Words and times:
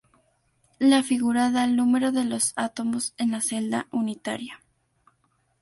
La 0.79 1.03
figura 1.03 1.51
da 1.51 1.63
el 1.63 1.75
número 1.75 2.11
de 2.11 2.25
los 2.25 2.53
átomos 2.55 3.13
en 3.19 3.29
la 3.29 3.39
celda 3.41 3.85
unitaria. 3.91 4.59